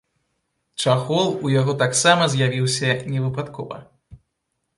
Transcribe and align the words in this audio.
Чахол 0.83 1.29
у 1.47 1.51
яго 1.55 1.75
таксама 1.83 2.23
з'явіўся 2.35 2.89
не 3.15 3.19
выпадкова. 3.27 3.77